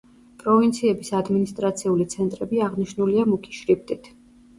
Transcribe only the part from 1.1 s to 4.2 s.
ადმინისტრაციული ცენტრები აღნიშნულია მუქი შრიფტით.